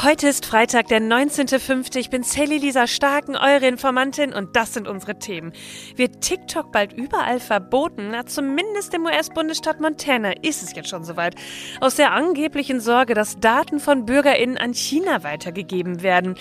Heute 0.00 0.28
ist 0.28 0.46
Freitag, 0.46 0.86
der 0.86 1.00
19.05. 1.00 1.96
Ich 1.96 2.08
bin 2.08 2.22
Sally 2.22 2.58
Lisa 2.58 2.86
Starken, 2.86 3.34
eure 3.34 3.66
Informantin 3.66 4.32
und 4.32 4.54
das 4.54 4.72
sind 4.72 4.86
unsere 4.86 5.18
Themen. 5.18 5.52
Wird 5.96 6.20
TikTok 6.20 6.70
bald 6.70 6.92
überall 6.92 7.40
verboten? 7.40 8.10
Na, 8.12 8.24
zumindest 8.24 8.94
im 8.94 9.06
US-Bundesstaat 9.06 9.80
Montana 9.80 10.34
ist 10.40 10.62
es 10.62 10.76
jetzt 10.76 10.88
schon 10.88 11.02
soweit. 11.02 11.34
Aus 11.80 11.96
der 11.96 12.12
angeblichen 12.12 12.80
Sorge, 12.80 13.14
dass 13.14 13.40
Daten 13.40 13.80
von 13.80 14.06
BürgerInnen 14.06 14.56
an 14.56 14.72
China 14.72 15.24
weitergegeben 15.24 16.00
werden. 16.00 16.36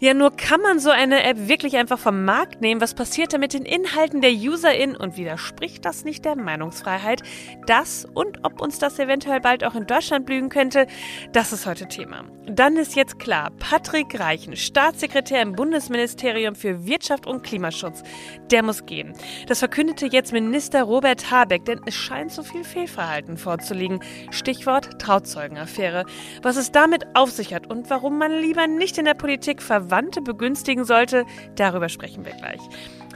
Ja, 0.00 0.12
nur 0.12 0.32
kann 0.32 0.60
man 0.60 0.80
so 0.80 0.90
eine 0.90 1.22
App 1.22 1.46
wirklich 1.46 1.76
einfach 1.76 2.00
vom 2.00 2.24
Markt 2.24 2.60
nehmen? 2.60 2.80
Was 2.80 2.94
passiert 2.94 3.32
da 3.32 3.38
mit 3.38 3.52
den 3.52 3.66
Inhalten 3.66 4.20
der 4.20 4.32
UserInnen 4.32 4.96
und 4.96 5.16
widerspricht 5.16 5.84
das 5.84 6.02
nicht 6.02 6.24
der 6.24 6.34
Meinungsfreiheit? 6.34 7.22
Das 7.68 8.04
und 8.14 8.44
ob 8.44 8.60
uns 8.60 8.80
das 8.80 8.98
eventuell 8.98 9.40
bald 9.40 9.62
auch 9.62 9.76
in 9.76 9.86
Deutschland 9.86 10.26
blühen 10.26 10.48
könnte, 10.48 10.88
das 11.32 11.52
ist 11.52 11.66
heute 11.66 11.86
Thema. 11.86 12.24
Dann 12.48 12.76
ist 12.76 12.95
jetzt 12.96 13.18
klar, 13.18 13.52
Patrick 13.58 14.18
Reichen, 14.18 14.56
Staatssekretär 14.56 15.42
im 15.42 15.52
Bundesministerium 15.52 16.54
für 16.54 16.86
Wirtschaft 16.86 17.26
und 17.26 17.42
Klimaschutz, 17.42 18.02
der 18.50 18.62
muss 18.62 18.86
gehen. 18.86 19.12
Das 19.46 19.60
verkündete 19.60 20.06
jetzt 20.06 20.32
Minister 20.32 20.82
Robert 20.82 21.30
Habeck, 21.30 21.64
denn 21.66 21.80
es 21.86 21.94
scheint 21.94 22.32
so 22.32 22.42
viel 22.42 22.64
Fehlverhalten 22.64 23.36
vorzulegen. 23.36 24.00
Stichwort 24.30 25.00
Trauzeugenaffäre. 25.00 26.04
Was 26.42 26.56
es 26.56 26.72
damit 26.72 27.06
auf 27.14 27.30
sich 27.30 27.54
hat 27.54 27.68
und 27.70 27.88
warum 27.90 28.18
man 28.18 28.32
lieber 28.32 28.66
nicht 28.66 28.98
in 28.98 29.04
der 29.04 29.14
Politik 29.14 29.62
Verwandte 29.62 30.22
begünstigen 30.22 30.84
sollte, 30.84 31.24
darüber 31.54 31.88
sprechen 31.88 32.24
wir 32.24 32.32
gleich. 32.32 32.60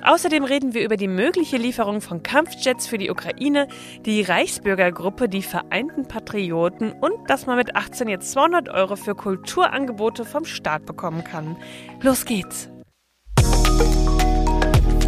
Außerdem 0.02 0.44
reden 0.44 0.74
wir 0.74 0.84
über 0.84 0.96
die 0.96 1.08
mögliche 1.08 1.56
Lieferung 1.56 2.00
von 2.00 2.22
Kampfjets 2.22 2.86
für 2.86 2.98
die 2.98 3.10
Ukraine, 3.10 3.68
die 4.06 4.22
Reichsbürgergruppe, 4.22 5.28
die 5.28 5.42
Vereinten 5.42 6.06
Patrioten 6.06 6.92
und 6.92 7.28
dass 7.28 7.46
man 7.46 7.56
mit 7.56 7.76
18 7.76 8.08
jetzt 8.08 8.32
200 8.32 8.68
Euro 8.68 8.96
für 8.96 9.14
Kulturangebote 9.14 10.24
vom 10.24 10.44
Staat 10.44 10.86
bekommen 10.86 11.24
kann. 11.24 11.56
Los 12.02 12.24
geht's! 12.24 12.70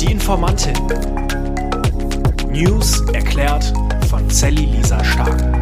Die 0.00 0.11
Informantin. 0.11 0.75
News 2.50 3.00
erklärt 3.12 3.72
von 4.11 4.28
Sally 4.28 4.66
Lisa 4.66 5.03
Stark. 5.05 5.61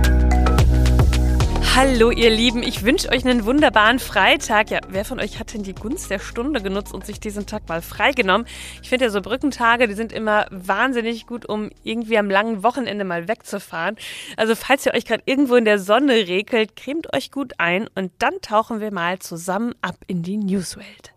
Hallo 1.76 2.10
ihr 2.10 2.30
Lieben, 2.30 2.64
ich 2.64 2.84
wünsche 2.84 3.08
euch 3.10 3.24
einen 3.24 3.44
wunderbaren 3.44 4.00
Freitag. 4.00 4.70
Ja, 4.70 4.80
wer 4.88 5.04
von 5.04 5.20
euch 5.20 5.38
hat 5.38 5.54
denn 5.54 5.62
die 5.62 5.72
Gunst 5.72 6.10
der 6.10 6.18
Stunde 6.18 6.60
genutzt 6.60 6.92
und 6.92 7.06
sich 7.06 7.20
diesen 7.20 7.46
Tag 7.46 7.68
mal 7.68 7.80
freigenommen? 7.80 8.44
Ich 8.82 8.88
finde 8.88 9.04
ja 9.04 9.10
so 9.10 9.20
Brückentage, 9.22 9.86
die 9.86 9.94
sind 9.94 10.12
immer 10.12 10.46
wahnsinnig 10.50 11.28
gut, 11.28 11.48
um 11.48 11.70
irgendwie 11.84 12.18
am 12.18 12.28
langen 12.28 12.64
Wochenende 12.64 13.04
mal 13.04 13.28
wegzufahren. 13.28 13.96
Also 14.36 14.56
falls 14.56 14.84
ihr 14.84 14.94
euch 14.94 15.04
gerade 15.04 15.22
irgendwo 15.26 15.54
in 15.54 15.64
der 15.64 15.78
Sonne 15.78 16.14
regelt, 16.14 16.74
cremt 16.74 17.14
euch 17.14 17.30
gut 17.30 17.52
ein 17.58 17.88
und 17.94 18.10
dann 18.18 18.40
tauchen 18.42 18.80
wir 18.80 18.92
mal 18.92 19.20
zusammen 19.20 19.74
ab 19.80 19.96
in 20.08 20.24
die 20.24 20.38
Newswelt. 20.38 21.12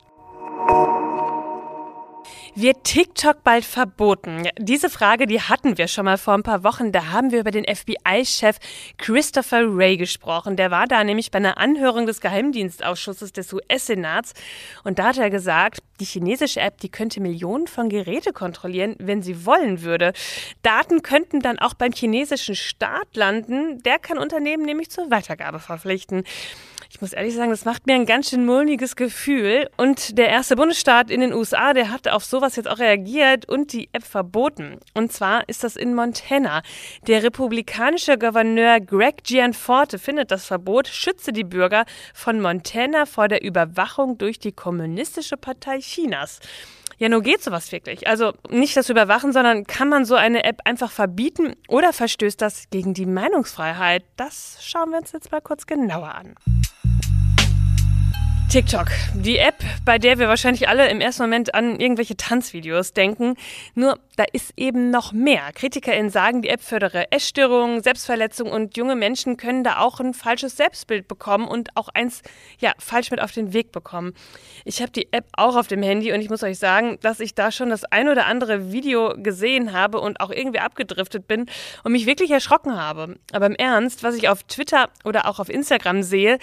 Wird 2.55 2.83
TikTok 2.83 3.43
bald 3.43 3.65
verboten? 3.65 4.47
Diese 4.59 4.87
Frage, 4.87 5.25
die 5.25 5.41
hatten 5.41 5.79
wir 5.79 5.87
schon 5.87 6.05
mal 6.05 6.19
vor 6.19 6.35
ein 6.35 6.43
paar 6.43 6.63
Wochen. 6.63 6.91
Da 6.91 7.07
haben 7.07 7.31
wir 7.31 7.39
über 7.39 7.49
den 7.49 7.65
FBI-Chef 7.65 8.57
Christopher 8.97 9.75
Wray 9.75 9.97
gesprochen. 9.97 10.55
Der 10.55 10.69
war 10.69 10.85
da 10.85 11.03
nämlich 11.03 11.31
bei 11.31 11.39
einer 11.39 11.57
Anhörung 11.57 12.05
des 12.05 12.21
Geheimdienstausschusses 12.21 13.33
des 13.33 13.51
US-Senats. 13.53 14.33
Und 14.83 14.99
da 14.99 15.05
hat 15.05 15.17
er 15.17 15.31
gesagt, 15.31 15.79
die 15.99 16.05
chinesische 16.05 16.59
App, 16.59 16.79
die 16.79 16.89
könnte 16.89 17.21
Millionen 17.21 17.65
von 17.65 17.89
Geräte 17.89 18.33
kontrollieren, 18.33 18.97
wenn 18.99 19.23
sie 19.23 19.47
wollen 19.47 19.81
würde. 19.81 20.13
Daten 20.61 21.01
könnten 21.01 21.39
dann 21.39 21.57
auch 21.57 21.73
beim 21.73 21.91
chinesischen 21.91 22.55
Staat 22.55 23.15
landen. 23.15 23.81
Der 23.81 23.97
kann 23.97 24.19
Unternehmen 24.19 24.63
nämlich 24.63 24.91
zur 24.91 25.09
Weitergabe 25.09 25.57
verpflichten. 25.57 26.23
Ich 26.93 27.01
muss 27.01 27.11
ehrlich 27.11 27.33
sagen, 27.33 27.49
das 27.49 27.65
macht 27.65 27.87
mir 27.87 27.95
ein 27.95 28.05
ganz 28.05 28.29
schön 28.29 28.45
mulmiges 28.45 28.95
Gefühl. 28.95 29.67
Und 29.77 30.15
der 30.19 30.29
erste 30.29 30.55
Bundesstaat 30.55 31.09
in 31.09 31.21
den 31.21 31.33
USA, 31.33 31.73
der 31.73 31.89
hat 31.89 32.07
auf 32.07 32.23
sowas 32.23 32.55
jetzt 32.55 32.69
auch 32.69 32.77
reagiert 32.77 33.49
und 33.49 33.73
die 33.73 33.89
App 33.93 34.03
verboten. 34.03 34.77
Und 34.93 35.11
zwar 35.11 35.49
ist 35.49 35.63
das 35.63 35.75
in 35.75 35.95
Montana. 35.95 36.61
Der 37.07 37.23
republikanische 37.23 38.19
Gouverneur 38.19 38.79
Greg 38.79 39.23
Gianforte 39.23 39.97
findet 39.97 40.29
das 40.29 40.45
Verbot 40.45 40.87
schütze 40.87 41.33
die 41.33 41.43
Bürger 41.43 41.85
von 42.13 42.39
Montana 42.39 43.07
vor 43.07 43.27
der 43.27 43.43
Überwachung 43.43 44.19
durch 44.19 44.37
die 44.37 44.51
Kommunistische 44.51 45.35
Partei 45.35 45.79
Chinas. 45.79 46.41
Ja, 46.99 47.09
nur 47.09 47.23
geht 47.23 47.41
sowas 47.41 47.71
wirklich. 47.71 48.07
Also 48.07 48.33
nicht 48.51 48.77
das 48.77 48.91
Überwachen, 48.91 49.33
sondern 49.33 49.65
kann 49.65 49.89
man 49.89 50.05
so 50.05 50.13
eine 50.13 50.43
App 50.43 50.61
einfach 50.63 50.91
verbieten 50.91 51.55
oder 51.67 51.91
verstößt 51.91 52.39
das 52.39 52.69
gegen 52.69 52.93
die 52.93 53.07
Meinungsfreiheit? 53.07 54.05
Das 54.15 54.59
schauen 54.61 54.91
wir 54.91 54.99
uns 54.99 55.11
jetzt 55.11 55.31
mal 55.31 55.41
kurz 55.41 55.65
genauer 55.65 56.13
an. 56.13 56.35
TikTok, 58.53 58.85
die 59.15 59.39
App, 59.39 59.55
bei 59.83 59.97
der 59.97 60.19
wir 60.19 60.27
wahrscheinlich 60.27 60.69
alle 60.69 60.87
im 60.87 61.01
ersten 61.01 61.23
Moment 61.23 61.55
an 61.55 61.79
irgendwelche 61.79 62.15
Tanzvideos 62.15 62.93
denken. 62.93 63.33
Nur 63.73 63.97
da 64.15 64.25
ist 64.31 64.53
eben 64.57 64.91
noch 64.91 65.11
mehr. 65.11 65.51
KritikerInnen 65.53 66.11
sagen, 66.11 66.43
die 66.43 66.49
App 66.49 66.61
fördere 66.61 67.11
Essstörungen, 67.11 67.81
Selbstverletzung 67.81 68.51
und 68.51 68.77
junge 68.77 68.95
Menschen 68.95 69.37
können 69.37 69.63
da 69.63 69.79
auch 69.79 69.99
ein 69.99 70.13
falsches 70.13 70.55
Selbstbild 70.55 71.07
bekommen 71.07 71.47
und 71.47 71.75
auch 71.75 71.89
eins, 71.89 72.21
ja, 72.59 72.73
falsch 72.77 73.09
mit 73.09 73.19
auf 73.19 73.31
den 73.31 73.53
Weg 73.53 73.71
bekommen. 73.71 74.13
Ich 74.65 74.83
habe 74.83 74.91
die 74.91 75.11
App 75.11 75.25
auch 75.35 75.55
auf 75.55 75.65
dem 75.65 75.81
Handy 75.81 76.13
und 76.13 76.21
ich 76.21 76.29
muss 76.29 76.43
euch 76.43 76.59
sagen, 76.59 76.99
dass 77.01 77.19
ich 77.19 77.33
da 77.33 77.51
schon 77.51 77.71
das 77.71 77.85
ein 77.85 78.07
oder 78.07 78.27
andere 78.27 78.71
Video 78.71 79.15
gesehen 79.17 79.73
habe 79.73 79.99
und 79.99 80.19
auch 80.19 80.29
irgendwie 80.29 80.59
abgedriftet 80.59 81.27
bin 81.27 81.47
und 81.83 81.91
mich 81.91 82.05
wirklich 82.05 82.29
erschrocken 82.29 82.79
habe. 82.79 83.15
Aber 83.31 83.47
im 83.47 83.55
Ernst, 83.55 84.03
was 84.03 84.13
ich 84.13 84.29
auf 84.29 84.43
Twitter 84.43 84.89
oder 85.03 85.25
auch 85.27 85.39
auf 85.39 85.49
Instagram 85.49 86.03
sehe, 86.03 86.37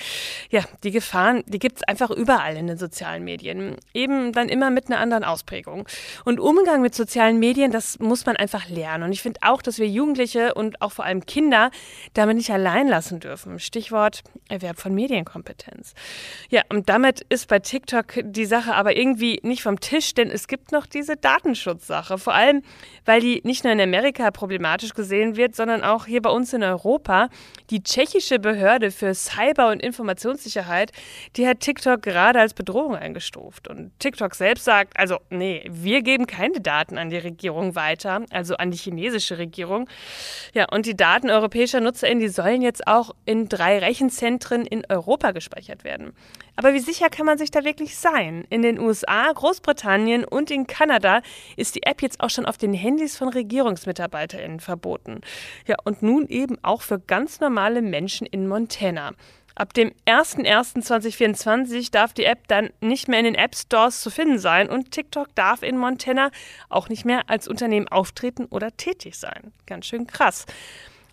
ja, 0.50 0.64
die 0.82 0.90
Gefahren, 0.90 1.44
die 1.46 1.60
gibt 1.60 1.76
es 1.76 1.82
einfach 1.84 1.99
einfach 2.00 2.14
überall 2.14 2.56
in 2.56 2.66
den 2.66 2.78
sozialen 2.78 3.24
Medien. 3.24 3.76
Eben 3.92 4.32
dann 4.32 4.48
immer 4.48 4.70
mit 4.70 4.86
einer 4.86 5.00
anderen 5.00 5.24
Ausprägung. 5.24 5.86
Und 6.24 6.40
Umgang 6.40 6.80
mit 6.80 6.94
sozialen 6.94 7.38
Medien, 7.38 7.70
das 7.70 7.98
muss 7.98 8.24
man 8.26 8.36
einfach 8.36 8.68
lernen. 8.68 9.04
Und 9.04 9.12
ich 9.12 9.22
finde 9.22 9.40
auch, 9.42 9.60
dass 9.60 9.78
wir 9.78 9.86
Jugendliche 9.86 10.54
und 10.54 10.80
auch 10.80 10.92
vor 10.92 11.04
allem 11.04 11.26
Kinder 11.26 11.70
damit 12.14 12.36
nicht 12.36 12.50
allein 12.50 12.88
lassen 12.88 13.20
dürfen. 13.20 13.58
Stichwort 13.58 14.22
Erwerb 14.48 14.80
von 14.80 14.94
Medienkompetenz. 14.94 15.94
Ja, 16.48 16.62
und 16.70 16.88
damit 16.88 17.20
ist 17.28 17.48
bei 17.48 17.58
TikTok 17.58 18.20
die 18.22 18.46
Sache 18.46 18.74
aber 18.74 18.96
irgendwie 18.96 19.40
nicht 19.42 19.62
vom 19.62 19.78
Tisch, 19.78 20.14
denn 20.14 20.30
es 20.30 20.48
gibt 20.48 20.72
noch 20.72 20.86
diese 20.86 21.16
Datenschutzsache. 21.16 22.18
Vor 22.18 22.34
allem, 22.34 22.62
weil 23.04 23.20
die 23.20 23.40
nicht 23.44 23.64
nur 23.64 23.72
in 23.72 23.80
Amerika 23.80 24.30
problematisch 24.30 24.94
gesehen 24.94 25.36
wird, 25.36 25.54
sondern 25.54 25.84
auch 25.84 26.06
hier 26.06 26.22
bei 26.22 26.30
uns 26.30 26.52
in 26.52 26.62
Europa. 26.62 27.28
Die 27.70 27.82
tschechische 27.82 28.38
Behörde 28.38 28.90
für 28.90 29.14
Cyber- 29.14 29.70
und 29.70 29.82
Informationssicherheit, 29.82 30.92
die 31.36 31.46
hat 31.46 31.60
TikTok 31.60 31.89
TikTok 31.90 32.02
gerade 32.02 32.40
als 32.40 32.54
Bedrohung 32.54 32.94
eingestuft. 32.94 33.68
Und 33.68 33.90
TikTok 33.98 34.34
selbst 34.34 34.64
sagt, 34.64 34.98
also 34.98 35.18
nee, 35.30 35.64
wir 35.68 36.02
geben 36.02 36.26
keine 36.26 36.60
Daten 36.60 36.98
an 36.98 37.10
die 37.10 37.18
Regierung 37.18 37.74
weiter, 37.74 38.24
also 38.30 38.56
an 38.56 38.70
die 38.70 38.76
chinesische 38.76 39.38
Regierung. 39.38 39.88
Ja, 40.54 40.66
und 40.70 40.86
die 40.86 40.96
Daten 40.96 41.30
europäischer 41.30 41.80
NutzerInnen, 41.80 42.20
die 42.20 42.28
sollen 42.28 42.62
jetzt 42.62 42.86
auch 42.86 43.14
in 43.24 43.48
drei 43.48 43.78
Rechenzentren 43.78 44.66
in 44.66 44.84
Europa 44.88 45.32
gespeichert 45.32 45.82
werden. 45.82 46.12
Aber 46.56 46.74
wie 46.74 46.80
sicher 46.80 47.08
kann 47.08 47.26
man 47.26 47.38
sich 47.38 47.50
da 47.50 47.64
wirklich 47.64 47.96
sein? 47.96 48.44
In 48.50 48.62
den 48.62 48.78
USA, 48.78 49.32
Großbritannien 49.32 50.24
und 50.24 50.50
in 50.50 50.66
Kanada 50.66 51.22
ist 51.56 51.74
die 51.74 51.84
App 51.84 52.02
jetzt 52.02 52.20
auch 52.20 52.30
schon 52.30 52.46
auf 52.46 52.58
den 52.58 52.74
Handys 52.74 53.16
von 53.16 53.30
RegierungsmitarbeiterInnen 53.30 54.60
verboten. 54.60 55.22
Ja, 55.66 55.76
und 55.84 56.02
nun 56.02 56.28
eben 56.28 56.58
auch 56.62 56.82
für 56.82 57.00
ganz 57.00 57.40
normale 57.40 57.82
Menschen 57.82 58.26
in 58.26 58.46
Montana. 58.46 59.12
Ab 59.54 59.74
dem 59.74 59.92
01.01.2024 60.06 61.90
darf 61.90 62.12
die 62.12 62.24
App 62.24 62.46
dann 62.48 62.70
nicht 62.80 63.08
mehr 63.08 63.18
in 63.18 63.24
den 63.24 63.34
App 63.34 63.54
Stores 63.54 64.00
zu 64.00 64.10
finden 64.10 64.38
sein 64.38 64.68
und 64.68 64.90
TikTok 64.90 65.34
darf 65.34 65.62
in 65.62 65.76
Montana 65.76 66.30
auch 66.68 66.88
nicht 66.88 67.04
mehr 67.04 67.28
als 67.28 67.48
Unternehmen 67.48 67.88
auftreten 67.88 68.46
oder 68.46 68.76
tätig 68.76 69.18
sein. 69.18 69.52
Ganz 69.66 69.86
schön 69.86 70.06
krass. 70.06 70.46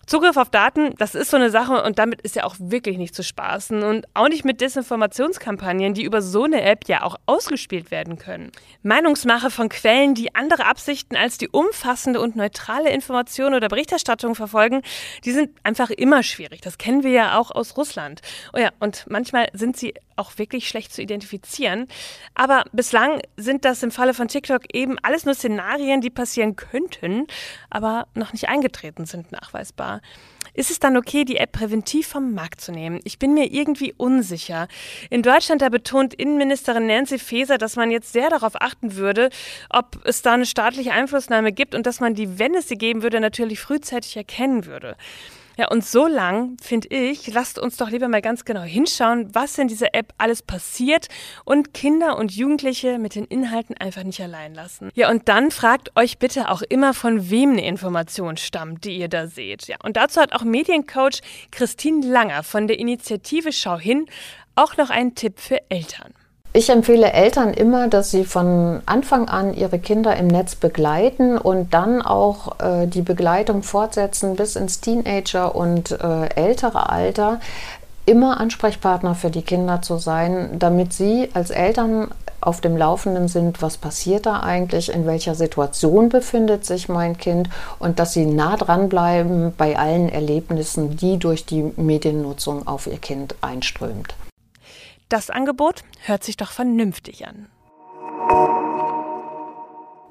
Zugriff 0.08 0.38
auf 0.38 0.48
Daten, 0.48 0.94
das 0.96 1.14
ist 1.14 1.30
so 1.30 1.36
eine 1.36 1.50
Sache 1.50 1.82
und 1.82 1.98
damit 1.98 2.22
ist 2.22 2.34
ja 2.34 2.44
auch 2.44 2.56
wirklich 2.58 2.96
nicht 2.96 3.14
zu 3.14 3.22
spaßen 3.22 3.82
und 3.82 4.06
auch 4.14 4.28
nicht 4.28 4.42
mit 4.42 4.62
Desinformationskampagnen, 4.62 5.92
die 5.92 6.02
über 6.02 6.22
so 6.22 6.44
eine 6.44 6.62
App 6.62 6.88
ja 6.88 7.02
auch 7.02 7.16
ausgespielt 7.26 7.90
werden 7.90 8.16
können. 8.16 8.50
Meinungsmache 8.82 9.50
von 9.50 9.68
Quellen, 9.68 10.14
die 10.14 10.34
andere 10.34 10.64
Absichten 10.64 11.14
als 11.14 11.36
die 11.36 11.50
umfassende 11.50 12.22
und 12.22 12.36
neutrale 12.36 12.88
Information 12.88 13.52
oder 13.52 13.68
Berichterstattung 13.68 14.34
verfolgen, 14.34 14.80
die 15.26 15.32
sind 15.32 15.50
einfach 15.62 15.90
immer 15.90 16.22
schwierig. 16.22 16.62
Das 16.62 16.78
kennen 16.78 17.02
wir 17.02 17.10
ja 17.10 17.38
auch 17.38 17.50
aus 17.50 17.76
Russland. 17.76 18.22
Oh 18.54 18.58
ja, 18.58 18.70
und 18.80 19.04
manchmal 19.10 19.48
sind 19.52 19.76
sie 19.76 19.92
auch 20.18 20.38
wirklich 20.38 20.68
schlecht 20.68 20.92
zu 20.92 21.02
identifizieren. 21.02 21.86
Aber 22.34 22.64
bislang 22.72 23.20
sind 23.36 23.64
das 23.64 23.82
im 23.82 23.90
Falle 23.90 24.14
von 24.14 24.28
TikTok 24.28 24.74
eben 24.74 24.98
alles 25.02 25.24
nur 25.24 25.34
Szenarien, 25.34 26.00
die 26.00 26.10
passieren 26.10 26.56
könnten, 26.56 27.26
aber 27.70 28.08
noch 28.14 28.32
nicht 28.32 28.48
eingetreten 28.48 29.06
sind 29.06 29.32
nachweisbar. 29.32 30.00
Ist 30.58 30.72
es 30.72 30.80
dann 30.80 30.96
okay, 30.96 31.24
die 31.24 31.36
App 31.36 31.52
präventiv 31.52 32.08
vom 32.08 32.34
Markt 32.34 32.60
zu 32.60 32.72
nehmen? 32.72 32.98
Ich 33.04 33.20
bin 33.20 33.32
mir 33.32 33.52
irgendwie 33.52 33.94
unsicher. 33.96 34.66
In 35.08 35.22
Deutschland, 35.22 35.62
da 35.62 35.68
betont 35.68 36.14
Innenministerin 36.14 36.86
Nancy 36.86 37.20
Faeser, 37.20 37.58
dass 37.58 37.76
man 37.76 37.92
jetzt 37.92 38.12
sehr 38.12 38.28
darauf 38.28 38.60
achten 38.60 38.96
würde, 38.96 39.30
ob 39.70 40.00
es 40.04 40.22
da 40.22 40.32
eine 40.32 40.46
staatliche 40.46 40.90
Einflussnahme 40.92 41.52
gibt 41.52 41.76
und 41.76 41.86
dass 41.86 42.00
man 42.00 42.14
die, 42.14 42.40
wenn 42.40 42.56
es 42.56 42.66
sie 42.66 42.76
geben 42.76 43.02
würde, 43.02 43.20
natürlich 43.20 43.60
frühzeitig 43.60 44.16
erkennen 44.16 44.66
würde. 44.66 44.96
Ja, 45.58 45.66
und 45.68 45.84
so 45.84 46.06
lang, 46.06 46.56
finde 46.62 46.86
ich, 46.86 47.26
lasst 47.26 47.58
uns 47.58 47.76
doch 47.76 47.90
lieber 47.90 48.06
mal 48.06 48.22
ganz 48.22 48.44
genau 48.44 48.62
hinschauen, 48.62 49.34
was 49.34 49.58
in 49.58 49.66
dieser 49.66 49.92
App 49.92 50.14
alles 50.16 50.40
passiert 50.40 51.08
und 51.44 51.74
Kinder 51.74 52.16
und 52.16 52.30
Jugendliche 52.30 53.00
mit 53.00 53.16
den 53.16 53.24
Inhalten 53.24 53.76
einfach 53.76 54.04
nicht 54.04 54.20
allein 54.20 54.54
lassen. 54.54 54.90
Ja, 54.94 55.10
und 55.10 55.28
dann 55.28 55.50
fragt 55.50 55.96
euch 55.96 56.18
bitte 56.18 56.48
auch 56.48 56.62
immer, 56.62 56.94
von 56.94 57.28
wem 57.28 57.50
eine 57.50 57.66
Information 57.66 58.36
stammt, 58.36 58.84
die 58.84 58.98
ihr 58.98 59.08
da 59.08 59.26
seht. 59.26 59.66
Ja, 59.66 59.78
und 59.82 59.96
dazu 59.96 60.20
hat 60.20 60.32
auch 60.32 60.44
Mediencoach 60.44 61.22
Christine 61.50 62.06
Langer 62.06 62.44
von 62.44 62.68
der 62.68 62.78
Initiative 62.78 63.50
Schau 63.52 63.78
hin 63.78 64.06
auch 64.54 64.76
noch 64.76 64.90
einen 64.90 65.16
Tipp 65.16 65.40
für 65.40 65.58
Eltern. 65.70 66.14
Ich 66.54 66.70
empfehle 66.70 67.12
Eltern 67.12 67.52
immer, 67.52 67.88
dass 67.88 68.10
sie 68.10 68.24
von 68.24 68.80
Anfang 68.86 69.28
an 69.28 69.52
ihre 69.54 69.78
Kinder 69.78 70.16
im 70.16 70.28
Netz 70.28 70.54
begleiten 70.54 71.36
und 71.36 71.74
dann 71.74 72.00
auch 72.00 72.58
äh, 72.60 72.86
die 72.86 73.02
Begleitung 73.02 73.62
fortsetzen 73.62 74.34
bis 74.34 74.56
ins 74.56 74.80
Teenager 74.80 75.54
und 75.54 75.92
äh, 75.92 76.28
ältere 76.34 76.88
Alter. 76.88 77.40
Immer 78.06 78.40
Ansprechpartner 78.40 79.14
für 79.14 79.30
die 79.30 79.42
Kinder 79.42 79.82
zu 79.82 79.98
sein, 79.98 80.58
damit 80.58 80.94
sie 80.94 81.28
als 81.34 81.50
Eltern 81.50 82.08
auf 82.40 82.62
dem 82.62 82.78
Laufenden 82.78 83.28
sind, 83.28 83.60
was 83.60 83.76
passiert 83.76 84.24
da 84.24 84.40
eigentlich, 84.40 84.90
in 84.92 85.06
welcher 85.06 85.34
Situation 85.34 86.08
befindet 86.08 86.64
sich 86.64 86.88
mein 86.88 87.18
Kind 87.18 87.50
und 87.78 87.98
dass 87.98 88.14
sie 88.14 88.24
nah 88.24 88.56
dran 88.56 88.88
bleiben 88.88 89.52
bei 89.58 89.78
allen 89.78 90.08
Erlebnissen, 90.08 90.96
die 90.96 91.18
durch 91.18 91.44
die 91.44 91.72
Mediennutzung 91.76 92.66
auf 92.66 92.86
ihr 92.86 92.98
Kind 92.98 93.34
einströmt. 93.42 94.14
Das 95.08 95.30
Angebot 95.30 95.84
hört 96.04 96.22
sich 96.22 96.36
doch 96.36 96.50
vernünftig 96.50 97.26
an. 97.26 97.48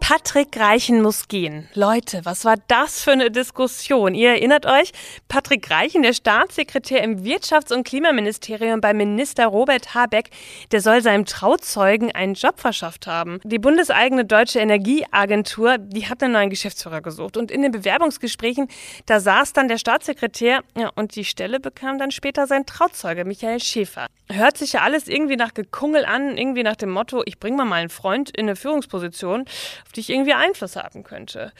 Patrick 0.09 0.57
Reichen 0.57 1.01
muss 1.01 1.27
gehen. 1.27 1.67
Leute, 1.73 2.21
was 2.23 2.45
war 2.45 2.55
das 2.69 3.01
für 3.01 3.11
eine 3.11 3.29
Diskussion? 3.29 4.15
Ihr 4.15 4.29
erinnert 4.29 4.65
euch, 4.65 4.93
Patrick 5.27 5.69
Reichen, 5.69 6.01
der 6.01 6.13
Staatssekretär 6.13 7.03
im 7.03 7.25
Wirtschafts- 7.25 7.73
und 7.73 7.85
Klimaministerium 7.85 8.79
bei 8.79 8.93
Minister 8.93 9.47
Robert 9.47 9.95
Habeck, 9.95 10.29
der 10.71 10.79
soll 10.79 11.01
seinem 11.01 11.25
Trauzeugen 11.25 12.13
einen 12.13 12.35
Job 12.35 12.61
verschafft 12.61 13.05
haben. 13.05 13.41
Die 13.43 13.59
bundeseigene 13.59 14.23
Deutsche 14.23 14.59
Energieagentur, 14.59 15.77
die 15.77 16.07
hat 16.07 16.23
einen 16.23 16.31
neuen 16.31 16.49
Geschäftsführer 16.51 17.01
gesucht. 17.01 17.35
Und 17.35 17.51
in 17.51 17.61
den 17.61 17.73
Bewerbungsgesprächen, 17.73 18.69
da 19.07 19.19
saß 19.19 19.51
dann 19.51 19.67
der 19.67 19.77
Staatssekretär 19.77 20.61
ja, 20.77 20.89
und 20.95 21.17
die 21.17 21.25
Stelle 21.25 21.59
bekam 21.59 21.99
dann 21.99 22.11
später 22.11 22.47
sein 22.47 22.65
Trauzeuge, 22.65 23.25
Michael 23.25 23.59
Schäfer. 23.59 24.07
Hört 24.29 24.57
sich 24.57 24.71
ja 24.73 24.81
alles 24.81 25.09
irgendwie 25.09 25.35
nach 25.35 25.53
Gekungel 25.53 26.05
an, 26.05 26.37
irgendwie 26.37 26.63
nach 26.63 26.77
dem 26.77 26.91
Motto, 26.91 27.23
ich 27.25 27.39
bringe 27.39 27.57
mal 27.57 27.65
meinen 27.65 27.89
Freund 27.89 28.29
in 28.29 28.45
eine 28.45 28.55
Führungsposition, 28.55 29.41
auf 29.41 29.96
die 29.97 30.11
irgendwie 30.11 30.33
Einfluss 30.33 30.75
haben 30.75 31.03
könnte. 31.03 31.51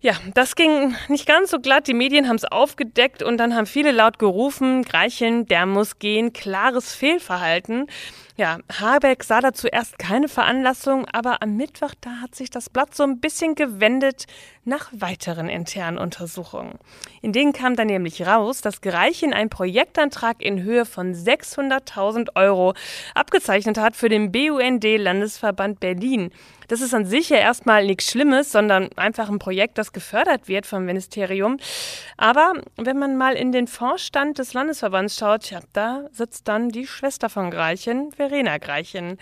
Ja, 0.00 0.14
das 0.34 0.54
ging 0.54 0.94
nicht 1.08 1.26
ganz 1.26 1.50
so 1.50 1.58
glatt. 1.58 1.88
Die 1.88 1.94
Medien 1.94 2.28
haben 2.28 2.36
es 2.36 2.44
aufgedeckt 2.44 3.22
und 3.22 3.36
dann 3.36 3.54
haben 3.54 3.66
viele 3.66 3.90
laut 3.90 4.18
gerufen, 4.18 4.82
Greicheln, 4.82 5.46
der 5.46 5.66
muss 5.66 5.98
gehen, 5.98 6.32
klares 6.32 6.94
Fehlverhalten. 6.94 7.86
Ja, 8.38 8.58
Habeck 8.80 9.24
sah 9.24 9.40
da 9.40 9.52
zuerst 9.52 9.98
keine 9.98 10.28
Veranlassung, 10.28 11.06
aber 11.12 11.42
am 11.42 11.56
Mittwoch, 11.56 11.92
da 12.00 12.20
hat 12.22 12.36
sich 12.36 12.50
das 12.50 12.70
Blatt 12.70 12.94
so 12.94 13.02
ein 13.02 13.18
bisschen 13.18 13.56
gewendet 13.56 14.26
nach 14.64 14.90
weiteren 14.92 15.48
internen 15.48 15.98
Untersuchungen. 15.98 16.78
In 17.20 17.32
denen 17.32 17.52
kam 17.52 17.74
dann 17.74 17.88
nämlich 17.88 18.24
raus, 18.24 18.60
dass 18.60 18.80
Greichen 18.80 19.32
einen 19.32 19.50
Projektantrag 19.50 20.40
in 20.40 20.62
Höhe 20.62 20.84
von 20.84 21.14
600.000 21.14 22.36
Euro 22.36 22.74
abgezeichnet 23.12 23.76
hat 23.76 23.96
für 23.96 24.08
den 24.08 24.30
BUND 24.30 24.84
Landesverband 24.84 25.80
Berlin. 25.80 26.30
Das 26.68 26.82
ist 26.82 26.92
an 26.92 27.06
sich 27.06 27.30
ja 27.30 27.38
erstmal 27.38 27.86
nichts 27.86 28.10
Schlimmes, 28.10 28.52
sondern 28.52 28.90
einfach 28.96 29.30
ein 29.30 29.38
Projekt, 29.38 29.78
das 29.78 29.92
gefördert 29.92 30.48
wird 30.48 30.66
vom 30.66 30.84
Ministerium. 30.84 31.56
Aber 32.18 32.52
wenn 32.76 32.98
man 32.98 33.16
mal 33.16 33.34
in 33.34 33.52
den 33.52 33.66
Vorstand 33.66 34.38
des 34.38 34.52
Landesverbands 34.52 35.16
schaut, 35.16 35.50
ja, 35.50 35.60
da 35.72 36.04
sitzt 36.12 36.46
dann 36.46 36.68
die 36.68 36.86
Schwester 36.86 37.30
von 37.30 37.50
Greichen, 37.50 38.12
Verena 38.28 38.58
Greichen. 38.58 39.18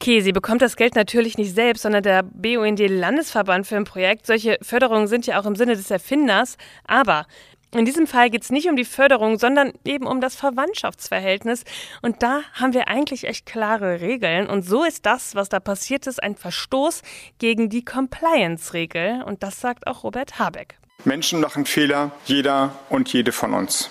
Okay, 0.00 0.20
sie 0.20 0.32
bekommt 0.32 0.62
das 0.62 0.76
Geld 0.76 0.94
natürlich 0.94 1.38
nicht 1.38 1.54
selbst, 1.54 1.82
sondern 1.82 2.02
der 2.02 2.22
BUND 2.22 2.80
Landesverband 2.80 3.66
für 3.66 3.76
ein 3.76 3.84
Projekt. 3.84 4.26
Solche 4.26 4.58
Förderungen 4.62 5.06
sind 5.06 5.26
ja 5.26 5.40
auch 5.40 5.46
im 5.46 5.56
Sinne 5.56 5.76
des 5.76 5.90
Erfinders. 5.90 6.56
Aber 6.86 7.26
in 7.72 7.84
diesem 7.84 8.06
Fall 8.06 8.30
geht 8.30 8.42
es 8.42 8.50
nicht 8.50 8.68
um 8.68 8.76
die 8.76 8.84
Förderung, 8.84 9.38
sondern 9.38 9.72
eben 9.84 10.06
um 10.06 10.20
das 10.20 10.36
Verwandtschaftsverhältnis. 10.36 11.64
Und 12.00 12.22
da 12.22 12.42
haben 12.54 12.72
wir 12.72 12.88
eigentlich 12.88 13.24
echt 13.24 13.44
klare 13.44 14.00
Regeln. 14.00 14.48
Und 14.48 14.62
so 14.62 14.84
ist 14.84 15.04
das, 15.04 15.34
was 15.34 15.48
da 15.48 15.60
passiert 15.60 16.06
ist, 16.06 16.22
ein 16.22 16.36
Verstoß 16.36 17.02
gegen 17.38 17.68
die 17.68 17.84
Compliance-Regel. 17.84 19.22
Und 19.24 19.42
das 19.42 19.60
sagt 19.60 19.86
auch 19.86 20.04
Robert 20.04 20.38
Habeck. 20.38 20.78
Menschen 21.04 21.40
machen 21.40 21.66
Fehler, 21.66 22.12
jeder 22.24 22.74
und 22.88 23.12
jede 23.12 23.32
von 23.32 23.52
uns. 23.52 23.90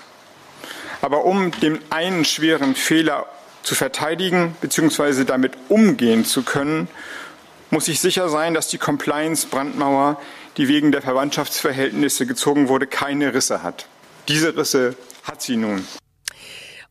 Aber 1.01 1.25
um 1.25 1.51
den 1.51 1.79
einen 1.91 2.25
schweren 2.25 2.73
Fehler 2.73 3.27
zu 3.65 3.75
verteidigen 3.75 4.55
bzw. 4.61 5.25
damit 5.25 5.53
umgehen 5.69 6.23
zu 6.23 6.43
können, 6.43 6.87
muss 7.71 7.87
ich 7.87 7.99
sicher 7.99 8.29
sein, 8.29 8.53
dass 8.53 8.67
die 8.67 8.77
Compliance-Brandmauer 8.77 10.21
die 10.57 10.67
wegen 10.67 10.91
der 10.91 11.01
Verwandtschaftsverhältnisse 11.01 12.25
gezogen 12.25 12.69
wurde, 12.69 12.87
keine 12.87 13.33
Risse 13.33 13.63
hat. 13.63 13.87
Diese 14.27 14.55
Risse 14.55 14.95
hat 15.23 15.41
sie 15.41 15.57
nun. 15.57 15.85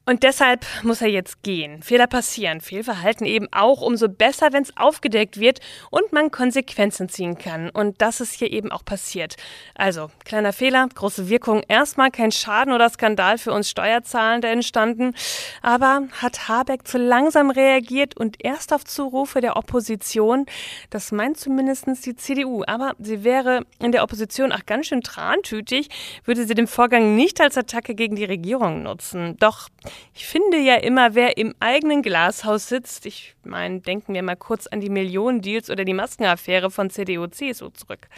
Und 0.07 0.23
deshalb 0.23 0.67
muss 0.83 1.01
er 1.01 1.09
jetzt 1.09 1.43
gehen. 1.43 1.83
Fehler 1.83 2.07
passieren, 2.07 2.61
Fehlverhalten 2.61 3.27
eben 3.27 3.49
auch 3.53 3.81
umso 3.81 4.07
besser, 4.11 4.53
wenn 4.53 4.63
es 4.63 4.77
aufgedeckt 4.77 5.41
wird 5.41 5.61
und 5.91 6.13
man 6.13 6.31
Konsequenzen 6.31 7.09
ziehen 7.09 7.39
kann. 7.39 7.71
Und 7.71 8.03
das 8.03 8.21
ist 8.21 8.35
hier 8.35 8.53
eben 8.53 8.71
auch 8.71 8.85
passiert. 8.85 9.37
Also, 9.75 10.11
kleiner 10.27 10.53
Fehler, 10.53 10.87
große 10.95 11.31
Wirkung. 11.31 11.63
Erstmal 11.69 12.11
kein 12.11 12.33
Schaden 12.33 12.75
oder 12.75 12.91
Skandal 12.91 13.39
für 13.39 13.53
uns 13.53 13.71
Steuerzahlende 13.71 14.49
entstanden. 14.49 15.15
Aber 15.63 16.03
hat 16.21 16.49
Habeck 16.49 16.87
zu 16.87 16.99
langsam 16.99 17.51
reagiert 17.51 18.15
und 18.15 18.45
erst 18.45 18.75
auf 18.75 18.85
Zurufe 18.85 19.41
der 19.41 19.57
Opposition, 19.57 20.45
das 20.91 21.13
meint 21.13 21.39
zumindest 21.39 21.87
die 22.05 22.15
CDU. 22.15 22.63
Aber 22.67 22.95
sie 22.99 23.25
wäre 23.25 23.65
in 23.79 23.93
der 23.93 24.03
Opposition 24.03 24.53
auch 24.53 24.67
ganz 24.67 24.89
schön 24.89 25.01
trantütig, 25.01 25.89
würde 26.25 26.47
sie 26.47 26.55
den 26.55 26.67
Vorgang 26.67 27.17
nicht 27.17 27.41
als 27.41 27.57
Attacke 27.57 27.95
gegen 27.95 28.17
die 28.17 28.25
Regierung 28.25 28.83
nutzen. 28.83 29.39
Doch 29.39 29.69
ich 30.15 30.27
finde 30.27 30.59
ja 30.59 30.77
immer, 30.77 31.15
wer 31.15 31.37
im 31.37 31.55
eigenen 31.61 32.03
Glashaus 32.03 32.69
sitzt, 32.69 33.07
ich 33.07 33.35
meine, 33.43 33.81
denken 33.81 34.15
wir 34.15 34.23
mal 34.23 34.37
kurz 34.37 34.67
an 34.67 34.81
die 34.81 34.91
Millionendeals 34.91 35.71
oder 35.71 35.85
die 35.85 35.95
Maskenaffäre 35.95 36.71
von 36.71 36.91
CDU, 36.91 37.27
CSU 37.27 37.71
zurück. 37.71 38.09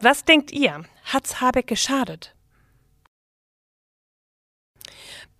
Was 0.00 0.24
denkt 0.24 0.52
ihr? 0.52 0.84
Hat's 1.04 1.40
Habeck 1.40 1.66
geschadet? 1.66 2.34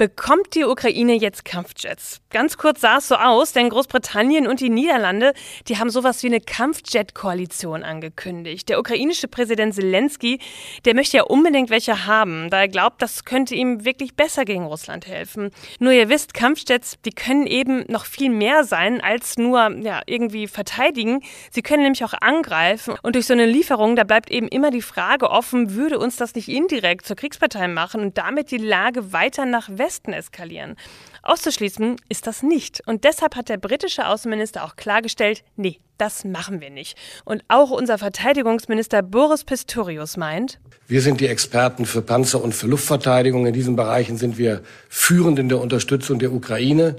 Bekommt 0.03 0.57
die 0.57 0.65
Ukraine 0.65 1.15
jetzt 1.15 1.45
Kampfjets? 1.45 2.21
Ganz 2.31 2.57
kurz 2.57 2.81
sah 2.81 2.97
es 2.97 3.07
so 3.07 3.15
aus, 3.15 3.53
denn 3.53 3.69
Großbritannien 3.69 4.49
und 4.49 4.59
die 4.59 4.69
Niederlande, 4.69 5.32
die 5.69 5.79
haben 5.79 5.91
sowas 5.91 6.25
wie 6.25 6.27
eine 6.27 6.41
Kampfjet-Koalition 6.41 7.85
angekündigt. 7.85 8.69
Der 8.69 8.81
ukrainische 8.81 9.29
Präsident 9.29 9.77
Zelensky, 9.77 10.41
der 10.85 10.97
möchte 10.97 11.19
ja 11.19 11.23
unbedingt 11.23 11.71
welche 11.71 12.05
haben, 12.05 12.51
da 12.51 12.63
er 12.63 12.69
glaubt, 12.69 13.01
das 13.01 13.25
könnte 13.25 13.55
ihm 13.55 13.85
wirklich 13.85 14.17
besser 14.17 14.44
gegen 14.44 14.65
Russland 14.65 15.06
helfen. 15.06 15.51
Nur 15.79 15.93
ihr 15.93 16.09
wisst, 16.09 16.35
Kampfjets, 16.35 16.97
die 17.05 17.13
können 17.13 17.47
eben 17.47 17.85
noch 17.87 18.05
viel 18.05 18.31
mehr 18.31 18.65
sein 18.65 19.01
als 19.01 19.39
nur 19.39 19.71
ja, 19.82 20.03
irgendwie 20.06 20.49
verteidigen. 20.49 21.21
Sie 21.53 21.63
können 21.63 21.85
nämlich 21.85 22.03
auch 22.03 22.15
angreifen 22.21 22.97
und 23.03 23.15
durch 23.15 23.27
so 23.27 23.35
eine 23.35 23.47
Lieferung, 23.47 23.94
da 23.94 24.03
bleibt 24.03 24.32
eben 24.32 24.49
immer 24.49 24.73
die 24.73 24.82
Frage 24.82 25.31
offen, 25.31 25.77
würde 25.77 26.01
uns 26.01 26.17
das 26.17 26.35
nicht 26.35 26.49
indirekt 26.49 27.06
zur 27.06 27.15
Kriegspartei 27.15 27.69
machen 27.69 28.01
und 28.01 28.19
damit 28.19 28.51
die 28.51 28.59
Lage 28.59 29.13
weiter 29.13 29.47
nach 29.47 29.69
Westen 29.71 29.92
Westen 29.93 30.15
eskalieren. 30.15 30.77
Auszuschließen 31.22 31.96
ist 32.08 32.27
das 32.27 32.43
nicht. 32.43 32.82
Und 32.87 33.05
deshalb 33.05 33.37
hat 33.37 33.51
der 33.51 33.58
britische 33.58 34.08
Außenminister 34.08 34.65
auch 34.65 34.77
klargestellt, 34.77 35.44
nee, 35.56 35.81
das 35.99 36.25
machen 36.25 36.63
wir 36.63 36.70
nicht. 36.70 36.96
Und 37.27 37.44
auch 37.49 37.70
unser 37.70 37.99
Verteidigungsminister 37.99 39.03
Boris 39.03 39.44
Pistorius 39.44 40.17
meint, 40.17 40.58
wir 40.89 41.03
sind 41.03 41.20
die 41.20 41.27
Experten 41.27 41.84
für 41.87 42.03
Panzer 42.03 42.43
und 42.43 42.55
für 42.55 42.67
Luftverteidigung. 42.67 43.46
In 43.46 43.53
diesen 43.53 43.77
Bereichen 43.77 44.17
sind 44.17 44.37
wir 44.39 44.63
führend 44.89 45.39
in 45.39 45.49
der 45.49 45.61
Unterstützung 45.61 46.19
der 46.19 46.32
Ukraine. 46.32 46.96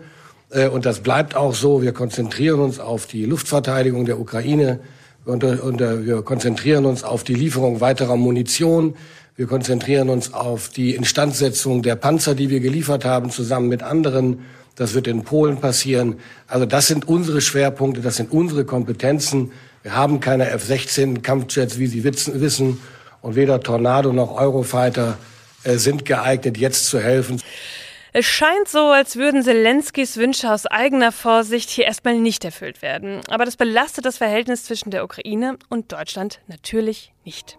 Äh, 0.52 0.68
und 0.68 0.86
das 0.86 1.02
bleibt 1.02 1.36
auch 1.36 1.54
so. 1.54 1.82
Wir 1.82 1.94
konzentrieren 1.94 2.60
uns 2.60 2.80
auf 2.80 3.08
die 3.08 3.26
Luftverteidigung 3.26 4.06
der 4.06 4.20
Ukraine. 4.20 4.80
Und, 5.26 5.44
und 5.44 5.82
äh, 5.82 6.06
wir 6.06 6.22
konzentrieren 6.22 6.86
uns 6.86 7.04
auf 7.04 7.24
die 7.24 7.36
Lieferung 7.36 7.82
weiterer 7.82 8.18
Munition. 8.18 8.96
Wir 9.36 9.48
konzentrieren 9.48 10.10
uns 10.10 10.32
auf 10.32 10.70
die 10.70 10.94
Instandsetzung 10.94 11.82
der 11.82 11.96
Panzer, 11.96 12.36
die 12.36 12.52
wir 12.52 12.60
geliefert 12.60 13.04
haben, 13.04 13.32
zusammen 13.32 13.68
mit 13.68 13.82
anderen. 13.82 14.46
Das 14.76 14.94
wird 14.94 15.08
in 15.08 15.24
Polen 15.24 15.60
passieren. 15.60 16.20
Also 16.48 16.68
das 16.68 16.86
sind 16.86 17.08
unsere 17.08 17.42
Schwerpunkte, 17.42 18.02
das 18.02 18.18
sind 18.18 18.32
unsere 18.32 18.64
Kompetenzen. 18.64 19.52
Wir 19.82 19.96
haben 19.96 20.20
keine 20.20 20.50
F-16 20.52 21.22
Kampfjets, 21.22 21.80
wie 21.80 21.88
Sie 21.88 22.04
wissen, 22.04 22.80
und 23.22 23.36
weder 23.36 23.60
Tornado 23.60 24.14
noch 24.14 24.38
Eurofighter 24.38 25.18
äh, 25.64 25.78
sind 25.78 26.06
geeignet, 26.06 26.58
jetzt 26.58 26.88
zu 26.88 27.00
helfen. 27.00 27.42
Es 28.12 28.28
scheint 28.28 28.68
so, 28.68 28.90
als 28.92 29.16
würden 29.16 29.42
Zelenskys 29.42 30.18
Wünsche 30.18 30.54
aus 30.54 30.68
eigener 30.68 31.12
Vorsicht 31.12 31.72
hier 31.72 31.86
erstmal 31.86 32.20
nicht 32.20 32.46
erfüllt 32.46 32.84
werden. 32.84 33.22
Aber 33.30 33.46
das 33.46 33.58
belastet 33.58 34.06
das 34.06 34.18
Verhältnis 34.18 34.66
zwischen 34.66 34.92
der 34.92 35.04
Ukraine 35.04 35.58
und 35.70 35.92
Deutschland 35.92 36.40
natürlich 36.48 37.12
nicht. 37.26 37.58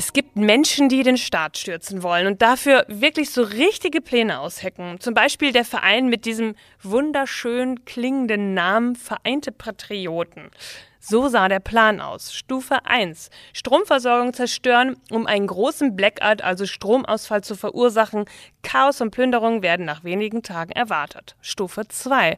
Es 0.00 0.14
gibt 0.14 0.34
Menschen, 0.34 0.88
die 0.88 1.02
den 1.02 1.18
Staat 1.18 1.58
stürzen 1.58 2.02
wollen 2.02 2.26
und 2.26 2.40
dafür 2.40 2.86
wirklich 2.88 3.28
so 3.28 3.42
richtige 3.42 4.00
Pläne 4.00 4.40
aushecken. 4.40 4.98
Zum 4.98 5.12
Beispiel 5.12 5.52
der 5.52 5.66
Verein 5.66 6.08
mit 6.08 6.24
diesem 6.24 6.54
wunderschön 6.82 7.84
klingenden 7.84 8.54
Namen 8.54 8.96
Vereinte 8.96 9.52
Patrioten. 9.52 10.50
So 11.02 11.28
sah 11.28 11.48
der 11.48 11.60
Plan 11.60 12.02
aus. 12.02 12.34
Stufe 12.34 12.84
1. 12.84 13.30
Stromversorgung 13.54 14.34
zerstören, 14.34 14.96
um 15.10 15.26
einen 15.26 15.46
großen 15.46 15.96
Blackout, 15.96 16.42
also 16.42 16.66
Stromausfall 16.66 17.42
zu 17.42 17.56
verursachen. 17.56 18.26
Chaos 18.62 19.00
und 19.00 19.10
Plünderung 19.10 19.62
werden 19.62 19.86
nach 19.86 20.04
wenigen 20.04 20.42
Tagen 20.42 20.72
erwartet. 20.72 21.36
Stufe 21.40 21.88
2. 21.88 22.36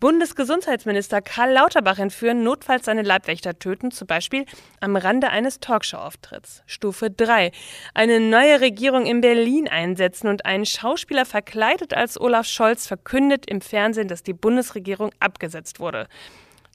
Bundesgesundheitsminister 0.00 1.22
Karl 1.22 1.52
Lauterbach 1.52 2.00
entführen, 2.00 2.42
notfalls 2.42 2.86
seine 2.86 3.02
Leibwächter 3.02 3.60
töten, 3.60 3.92
zum 3.92 4.08
Beispiel 4.08 4.44
am 4.80 4.96
Rande 4.96 5.28
eines 5.30 5.60
Talkshow-Auftritts. 5.60 6.64
Stufe 6.66 7.12
3. 7.12 7.52
Eine 7.94 8.18
neue 8.18 8.60
Regierung 8.60 9.06
in 9.06 9.20
Berlin 9.20 9.68
einsetzen 9.68 10.26
und 10.26 10.46
einen 10.46 10.66
Schauspieler 10.66 11.26
verkleidet 11.26 11.94
als 11.94 12.20
Olaf 12.20 12.46
Scholz 12.46 12.88
verkündet 12.88 13.46
im 13.48 13.60
Fernsehen, 13.60 14.08
dass 14.08 14.24
die 14.24 14.34
Bundesregierung 14.34 15.12
abgesetzt 15.20 15.78
wurde. 15.78 16.08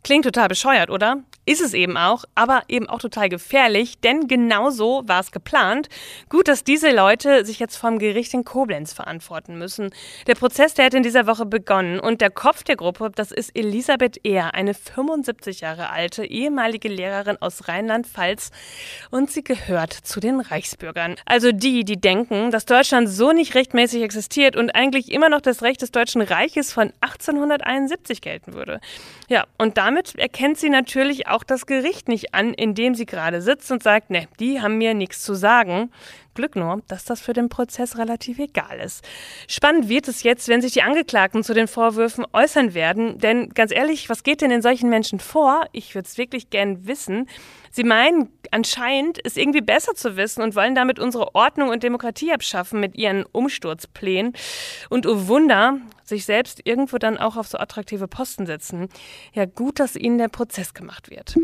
Klingt 0.05 0.23
total 0.23 0.49
bescheuert, 0.49 0.91
oder? 0.91 1.23
Ist 1.47 1.61
es 1.61 1.73
eben 1.73 1.97
auch, 1.97 2.25
aber 2.35 2.61
eben 2.67 2.87
auch 2.89 2.99
total 2.99 3.27
gefährlich, 3.27 3.99
denn 3.99 4.27
genau 4.27 4.69
so 4.69 5.01
war 5.05 5.19
es 5.19 5.31
geplant. 5.31 5.89
Gut, 6.29 6.47
dass 6.47 6.63
diese 6.63 6.91
Leute 6.91 7.43
sich 7.45 7.59
jetzt 7.59 7.75
vom 7.75 7.97
Gericht 7.97 8.33
in 8.33 8.43
Koblenz 8.43 8.93
verantworten 8.93 9.57
müssen. 9.57 9.89
Der 10.27 10.35
Prozess, 10.35 10.75
der 10.75 10.85
hat 10.85 10.93
in 10.93 11.01
dieser 11.01 11.25
Woche 11.25 11.45
begonnen 11.47 11.99
und 11.99 12.21
der 12.21 12.29
Kopf 12.29 12.63
der 12.63 12.75
Gruppe, 12.75 13.11
das 13.15 13.31
ist 13.31 13.55
Elisabeth 13.55 14.19
Ehr, 14.23 14.53
eine 14.53 14.75
75 14.75 15.61
Jahre 15.61 15.89
alte 15.89 16.25
ehemalige 16.25 16.87
Lehrerin 16.87 17.37
aus 17.39 17.67
Rheinland-Pfalz 17.67 18.51
und 19.09 19.31
sie 19.31 19.43
gehört 19.43 19.93
zu 19.93 20.19
den 20.19 20.39
Reichsbürgern. 20.39 21.15
Also 21.25 21.51
die, 21.51 21.83
die 21.83 21.99
denken, 21.99 22.51
dass 22.51 22.65
Deutschland 22.65 23.09
so 23.09 23.33
nicht 23.33 23.55
rechtmäßig 23.55 24.03
existiert 24.03 24.55
und 24.55 24.75
eigentlich 24.75 25.11
immer 25.11 25.29
noch 25.29 25.41
das 25.41 25.63
Recht 25.63 25.81
des 25.81 25.91
Deutschen 25.91 26.21
Reiches 26.21 26.71
von 26.73 26.91
1871 27.01 28.21
gelten 28.21 28.53
würde. 28.53 28.79
Ja, 29.29 29.45
und 29.57 29.77
damit 29.77 29.94
damit 29.95 30.15
erkennt 30.15 30.57
sie 30.57 30.69
natürlich 30.69 31.27
auch 31.27 31.45
das 31.45 31.65
Gericht 31.65 32.09
nicht 32.09 32.33
an, 32.33 32.53
in 32.53 32.75
dem 32.75 32.95
sie 32.95 33.05
gerade 33.05 33.41
sitzt 33.41 33.71
und 33.71 33.81
sagt, 33.81 34.09
ne, 34.09 34.27
die 34.41 34.61
haben 34.61 34.77
mir 34.77 34.93
nichts 34.93 35.23
zu 35.23 35.35
sagen. 35.35 35.89
Glück 36.33 36.57
nur, 36.57 36.81
dass 36.89 37.05
das 37.05 37.21
für 37.21 37.31
den 37.31 37.47
Prozess 37.47 37.97
relativ 37.97 38.39
egal 38.39 38.81
ist. 38.81 39.05
Spannend 39.47 39.87
wird 39.87 40.09
es 40.09 40.23
jetzt, 40.23 40.49
wenn 40.49 40.61
sich 40.61 40.73
die 40.73 40.81
Angeklagten 40.81 41.43
zu 41.45 41.53
den 41.53 41.69
Vorwürfen 41.69 42.25
äußern 42.33 42.73
werden. 42.73 43.19
Denn 43.19 43.51
ganz 43.51 43.71
ehrlich, 43.71 44.09
was 44.09 44.23
geht 44.23 44.41
denn 44.41 44.51
in 44.51 44.61
solchen 44.61 44.89
Menschen 44.89 45.21
vor? 45.21 45.65
Ich 45.71 45.95
würde 45.95 46.07
es 46.09 46.17
wirklich 46.17 46.49
gern 46.49 46.85
wissen. 46.85 47.29
Sie 47.75 47.83
meinen 47.83 48.29
anscheinend, 48.51 49.19
es 49.25 49.35
irgendwie 49.35 49.59
besser 49.59 49.95
zu 49.95 50.15
wissen 50.15 50.41
und 50.41 50.55
wollen 50.55 50.75
damit 50.75 50.97
unsere 50.97 51.35
Ordnung 51.35 51.67
und 51.67 51.83
Demokratie 51.83 52.31
abschaffen 52.31 52.79
mit 52.79 52.95
ihren 52.95 53.25
Umsturzplänen. 53.25 54.31
Und 54.89 55.05
oh 55.05 55.27
Wunder, 55.27 55.79
sich 56.05 56.23
selbst 56.23 56.61
irgendwo 56.63 56.99
dann 56.99 57.17
auch 57.17 57.35
auf 57.35 57.47
so 57.47 57.57
attraktive 57.57 58.07
Posten 58.07 58.45
setzen. 58.45 58.87
Ja, 59.33 59.43
gut, 59.43 59.81
dass 59.81 59.97
ihnen 59.97 60.17
der 60.17 60.29
Prozess 60.29 60.73
gemacht 60.73 61.09
wird. 61.09 61.35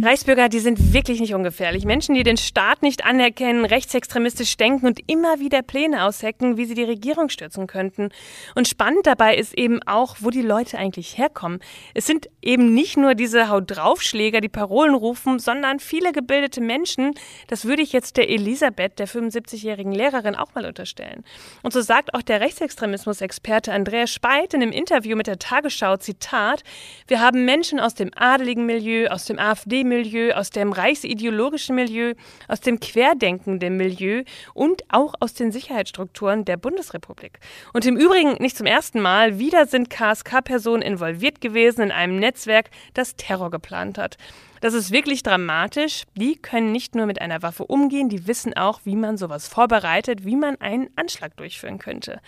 Reichsbürger, 0.00 0.48
die 0.48 0.60
sind 0.60 0.92
wirklich 0.92 1.18
nicht 1.18 1.34
ungefährlich. 1.34 1.84
Menschen, 1.84 2.14
die 2.14 2.22
den 2.22 2.36
Staat 2.36 2.82
nicht 2.82 3.04
anerkennen, 3.04 3.64
rechtsextremistisch 3.64 4.56
denken 4.56 4.86
und 4.86 5.00
immer 5.10 5.40
wieder 5.40 5.62
Pläne 5.62 6.04
aushecken, 6.04 6.56
wie 6.56 6.66
sie 6.66 6.74
die 6.74 6.84
Regierung 6.84 7.30
stürzen 7.30 7.66
könnten. 7.66 8.10
Und 8.54 8.68
spannend 8.68 9.06
dabei 9.06 9.36
ist 9.36 9.58
eben 9.58 9.82
auch, 9.82 10.16
wo 10.20 10.30
die 10.30 10.42
Leute 10.42 10.78
eigentlich 10.78 11.18
herkommen. 11.18 11.58
Es 11.94 12.06
sind 12.06 12.28
eben 12.42 12.74
nicht 12.74 12.96
nur 12.96 13.16
diese 13.16 13.48
Haut 13.48 13.64
draufschläger, 13.66 14.40
die 14.40 14.48
Parolen 14.48 14.94
rufen, 14.94 15.40
sondern 15.40 15.80
viele 15.80 16.12
gebildete 16.12 16.60
Menschen. 16.60 17.14
Das 17.48 17.64
würde 17.64 17.82
ich 17.82 17.92
jetzt 17.92 18.16
der 18.16 18.30
Elisabeth, 18.30 19.00
der 19.00 19.08
75-jährigen 19.08 19.92
Lehrerin, 19.92 20.36
auch 20.36 20.54
mal 20.54 20.64
unterstellen. 20.64 21.24
Und 21.62 21.72
so 21.72 21.80
sagt 21.80 22.14
auch 22.14 22.22
der 22.22 22.40
Rechtsextremismus-Experte 22.40 23.72
Andreas 23.72 24.12
Speit 24.12 24.54
in 24.54 24.62
einem 24.62 24.70
Interview 24.70 25.16
mit 25.16 25.26
der 25.26 25.40
Tagesschau, 25.40 25.96
Zitat, 25.96 26.62
wir 27.08 27.20
haben 27.20 27.44
Menschen 27.44 27.80
aus 27.80 27.94
dem 27.94 28.12
adeligen 28.14 28.64
Milieu, 28.64 29.08
aus 29.08 29.24
dem 29.24 29.40
AfD 29.40 29.87
Milieu, 29.88 30.32
aus 30.32 30.50
dem 30.50 30.72
reichsideologischen 30.72 31.74
Milieu, 31.74 32.14
aus 32.46 32.60
dem 32.60 32.80
querdenkenden 32.80 33.76
Milieu 33.76 34.22
und 34.54 34.82
auch 34.88 35.14
aus 35.20 35.34
den 35.34 35.52
Sicherheitsstrukturen 35.52 36.44
der 36.44 36.56
Bundesrepublik. 36.56 37.40
Und 37.72 37.86
im 37.86 37.96
Übrigen 37.96 38.36
nicht 38.40 38.56
zum 38.56 38.66
ersten 38.66 39.00
Mal, 39.00 39.38
wieder 39.38 39.66
sind 39.66 39.90
KSK-Personen 39.90 40.82
involviert 40.82 41.40
gewesen 41.40 41.82
in 41.82 41.92
einem 41.92 42.16
Netzwerk, 42.18 42.70
das 42.94 43.16
Terror 43.16 43.50
geplant 43.50 43.98
hat. 43.98 44.16
Das 44.60 44.74
ist 44.74 44.90
wirklich 44.90 45.22
dramatisch. 45.22 46.04
Die 46.16 46.36
können 46.36 46.72
nicht 46.72 46.94
nur 46.94 47.06
mit 47.06 47.20
einer 47.20 47.42
Waffe 47.42 47.64
umgehen, 47.64 48.08
die 48.08 48.26
wissen 48.26 48.54
auch, 48.54 48.80
wie 48.84 48.96
man 48.96 49.16
sowas 49.16 49.48
vorbereitet, 49.48 50.24
wie 50.24 50.36
man 50.36 50.56
einen 50.60 50.88
Anschlag 50.96 51.36
durchführen 51.36 51.78
könnte. 51.78 52.20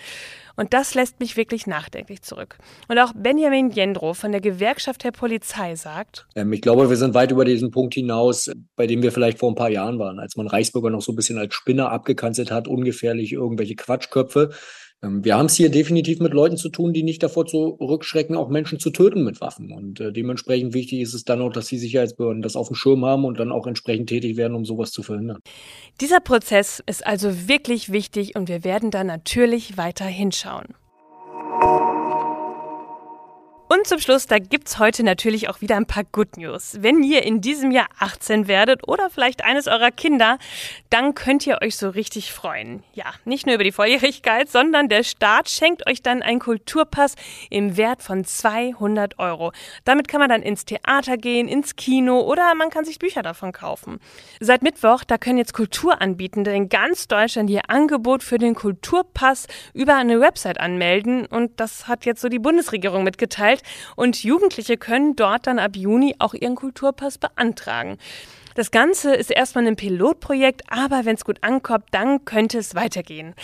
Und 0.57 0.75
das 0.75 0.95
lässt 0.95 1.21
mich 1.21 1.37
wirklich 1.37 1.67
nachdenklich 1.67 2.23
zurück. 2.23 2.59
Und 2.89 2.99
auch 2.99 3.13
Benjamin 3.15 3.71
Jendro 3.71 4.13
von 4.15 4.33
der 4.33 4.41
Gewerkschaft 4.41 5.05
der 5.05 5.13
Polizei 5.13 5.75
sagt, 5.75 6.27
ähm, 6.35 6.53
ich 6.53 6.61
glaube, 6.61 6.91
wir 6.91 6.97
sind 6.97 7.15
weit 7.15 7.31
über 7.31 7.45
diesen 7.45 7.71
Punkt 7.71 7.95
hinaus, 7.95 8.51
bei 8.77 8.87
dem 8.87 9.03
wir 9.03 9.13
vielleicht 9.13 9.39
vor 9.39 9.51
ein 9.51 9.55
paar 9.55 9.71
Jahren 9.71 9.99
waren, 9.99 10.19
als 10.19 10.37
man 10.37 10.47
Reichsbürger 10.47 10.91
noch 10.91 11.01
so 11.01 11.13
ein 11.13 11.17
bisschen 11.17 11.39
als 11.39 11.55
Spinner 11.55 11.91
abgekanzelt 11.91 12.51
hat, 12.51 12.69
ungefährlich 12.69 13.33
irgendwelche 13.33 13.75
Quatschköpfe. 13.75 14.51
Ähm, 15.02 15.25
wir 15.25 15.37
haben 15.37 15.47
es 15.47 15.57
hier 15.57 15.71
definitiv 15.71 16.21
mit 16.21 16.33
Leuten 16.33 16.57
zu 16.57 16.69
tun, 16.69 16.92
die 16.92 17.02
nicht 17.02 17.23
davor 17.23 17.47
zurückschrecken, 17.47 18.37
auch 18.37 18.49
Menschen 18.49 18.78
zu 18.78 18.90
töten 18.90 19.25
mit 19.25 19.40
Waffen. 19.40 19.73
Und 19.73 20.00
äh, 20.00 20.12
dementsprechend 20.12 20.75
wichtig 20.75 21.00
ist 21.00 21.14
es 21.14 21.25
dann 21.25 21.40
auch, 21.40 21.52
dass 21.52 21.66
die 21.66 21.78
Sicherheitsbehörden 21.78 22.42
das 22.42 22.57
auf 22.57 22.69
dem 22.69 22.76
Schirm 22.76 23.04
haben 23.04 23.25
und 23.25 23.38
dann 23.38 23.52
auch 23.52 23.66
entsprechend 23.66 24.09
tätig 24.09 24.37
werden, 24.37 24.54
um 24.54 24.64
sowas 24.64 24.90
zu 24.90 25.02
verhindern. 25.02 25.38
Dieser 26.00 26.21
Prozess 26.21 26.83
ist 26.87 27.07
also 27.07 27.49
wirklich 27.49 27.92
wichtig 27.92 28.37
und 28.37 28.49
wir 28.49 28.64
werden 28.64 28.90
da 28.90 29.04
natürlich 29.04 29.76
weiter 29.76 30.07
hinschauen. 30.07 30.66
Und 33.73 33.87
zum 33.87 34.00
Schluss, 34.00 34.27
da 34.27 34.41
gibt's 34.41 34.81
heute 34.81 35.05
natürlich 35.05 35.49
auch 35.49 35.61
wieder 35.61 35.77
ein 35.77 35.87
paar 35.87 36.03
Good 36.03 36.39
News. 36.39 36.79
Wenn 36.81 37.05
ihr 37.05 37.23
in 37.23 37.41
diesem 37.41 37.71
Jahr 37.71 37.87
18 38.00 38.49
werdet 38.49 38.89
oder 38.89 39.11
vielleicht 39.11 39.45
eines 39.45 39.69
eurer 39.69 39.93
Kinder, 39.93 40.39
dann 40.91 41.15
könnt 41.15 41.47
ihr 41.47 41.62
euch 41.62 41.77
so 41.77 41.89
richtig 41.89 42.33
freuen. 42.33 42.83
Ja, 42.95 43.05
nicht 43.25 43.47
nur 43.47 43.55
über 43.55 43.62
die 43.62 43.71
Volljährigkeit, 43.71 44.49
sondern 44.49 44.89
der 44.89 45.05
Staat 45.05 45.49
schenkt 45.49 45.87
euch 45.89 46.03
dann 46.03 46.21
einen 46.21 46.41
Kulturpass 46.41 47.15
im 47.49 47.77
Wert 47.77 48.03
von 48.03 48.25
200 48.25 49.21
Euro. 49.21 49.53
Damit 49.85 50.09
kann 50.09 50.19
man 50.19 50.31
dann 50.31 50.43
ins 50.43 50.65
Theater 50.65 51.17
gehen, 51.17 51.47
ins 51.47 51.77
Kino 51.77 52.23
oder 52.23 52.57
man 52.57 52.71
kann 52.71 52.85
sich 52.85 52.99
Bücher 52.99 53.23
davon 53.23 53.53
kaufen. 53.53 54.00
Seit 54.41 54.62
Mittwoch, 54.62 55.05
da 55.05 55.17
können 55.17 55.39
jetzt 55.39 55.55
Kulturanbietende 55.55 56.53
in 56.53 56.71
ganz 56.71 57.07
Deutschland 57.07 57.49
ihr 57.49 57.71
Angebot 57.71 58.25
für 58.25 58.39
den 58.39 58.57
Kulturpass 58.57 59.47
über 59.75 59.95
eine 59.95 60.19
Website 60.19 60.59
anmelden 60.59 61.27
und 61.27 61.61
das 61.61 61.87
hat 61.87 62.05
jetzt 62.05 62.21
so 62.21 62.29
die 62.29 62.41
Bundesregierung 62.41 63.05
mitgeteilt. 63.05 63.60
Und 63.97 64.23
Jugendliche 64.23 64.76
können 64.76 65.17
dort 65.17 65.47
dann 65.47 65.59
ab 65.59 65.76
Juni 65.76 66.14
auch 66.19 66.35
ihren 66.35 66.55
Kulturpass 66.55 67.19
beantragen. 67.19 67.99
Das 68.55 68.71
Ganze 68.71 69.14
ist 69.14 69.31
erstmal 69.31 69.67
ein 69.67 69.76
Pilotprojekt, 69.76 70.62
aber 70.69 71.05
wenn 71.05 71.14
es 71.14 71.25
gut 71.25 71.38
ankommt, 71.43 71.85
dann 71.93 72.25
könnte 72.25 72.59
es 72.59 72.75
weitergehen. 72.75 73.35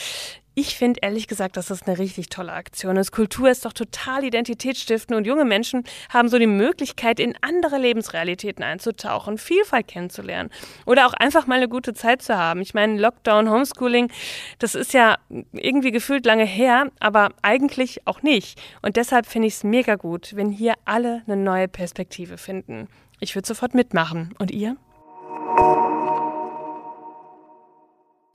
Ich 0.58 0.74
finde 0.74 1.00
ehrlich 1.02 1.28
gesagt, 1.28 1.58
dass 1.58 1.66
das 1.66 1.82
eine 1.82 1.98
richtig 1.98 2.30
tolle 2.30 2.54
Aktion 2.54 2.96
ist. 2.96 3.12
Kultur 3.12 3.50
ist 3.50 3.66
doch 3.66 3.74
total 3.74 4.24
identitätsstiftend 4.24 5.14
und 5.14 5.26
junge 5.26 5.44
Menschen 5.44 5.84
haben 6.08 6.30
so 6.30 6.38
die 6.38 6.46
Möglichkeit, 6.46 7.20
in 7.20 7.34
andere 7.42 7.76
Lebensrealitäten 7.76 8.64
einzutauchen, 8.64 9.36
Vielfalt 9.36 9.86
kennenzulernen 9.86 10.48
oder 10.86 11.06
auch 11.06 11.12
einfach 11.12 11.46
mal 11.46 11.56
eine 11.56 11.68
gute 11.68 11.92
Zeit 11.92 12.22
zu 12.22 12.38
haben. 12.38 12.62
Ich 12.62 12.72
meine, 12.72 12.98
Lockdown, 12.98 13.50
Homeschooling, 13.50 14.10
das 14.58 14.74
ist 14.74 14.94
ja 14.94 15.18
irgendwie 15.52 15.90
gefühlt 15.90 16.24
lange 16.24 16.46
her, 16.46 16.90
aber 17.00 17.34
eigentlich 17.42 18.06
auch 18.06 18.22
nicht. 18.22 18.58
Und 18.80 18.96
deshalb 18.96 19.26
finde 19.26 19.48
ich 19.48 19.56
es 19.56 19.62
mega 19.62 19.96
gut, 19.96 20.34
wenn 20.36 20.48
hier 20.48 20.72
alle 20.86 21.22
eine 21.26 21.36
neue 21.36 21.68
Perspektive 21.68 22.38
finden. 22.38 22.88
Ich 23.20 23.34
würde 23.34 23.46
sofort 23.46 23.74
mitmachen. 23.74 24.34
Und 24.38 24.50
ihr? 24.50 24.78